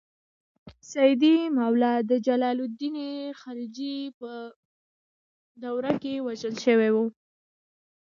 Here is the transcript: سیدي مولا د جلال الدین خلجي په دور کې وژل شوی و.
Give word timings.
سیدي 0.91 1.35
مولا 1.57 1.93
د 2.09 2.11
جلال 2.27 2.57
الدین 2.65 2.97
خلجي 3.41 3.97
په 4.19 4.31
دور 5.63 5.85
کې 6.01 6.13
وژل 6.27 6.55
شوی 6.65 6.89
و. 6.95 6.97